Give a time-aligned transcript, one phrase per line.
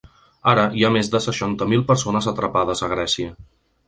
[0.51, 3.31] Ara hi ha més de seixanta mil persones atrapades a Grècia.